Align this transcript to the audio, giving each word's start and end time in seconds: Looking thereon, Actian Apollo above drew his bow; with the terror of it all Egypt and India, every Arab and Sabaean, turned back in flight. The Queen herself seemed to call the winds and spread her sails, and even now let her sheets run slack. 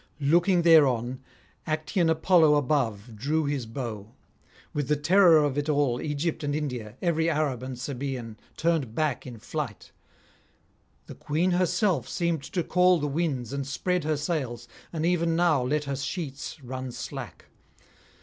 Looking 0.19 0.63
thereon, 0.63 1.19
Actian 1.67 2.09
Apollo 2.09 2.55
above 2.55 3.15
drew 3.15 3.45
his 3.45 3.67
bow; 3.67 4.15
with 4.73 4.87
the 4.87 4.95
terror 4.95 5.43
of 5.43 5.59
it 5.59 5.69
all 5.69 6.01
Egypt 6.01 6.43
and 6.43 6.55
India, 6.55 6.97
every 7.03 7.29
Arab 7.29 7.61
and 7.61 7.77
Sabaean, 7.77 8.35
turned 8.57 8.95
back 8.95 9.27
in 9.27 9.37
flight. 9.37 9.91
The 11.05 11.13
Queen 11.13 11.51
herself 11.51 12.09
seemed 12.09 12.41
to 12.51 12.63
call 12.63 12.97
the 12.99 13.05
winds 13.05 13.53
and 13.53 13.67
spread 13.67 14.03
her 14.03 14.17
sails, 14.17 14.67
and 14.91 15.05
even 15.05 15.35
now 15.35 15.61
let 15.61 15.83
her 15.83 15.95
sheets 15.95 16.59
run 16.63 16.91
slack. 16.91 17.45